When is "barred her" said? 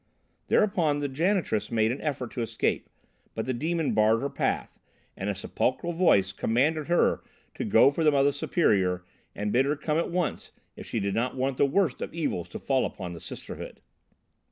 3.93-4.31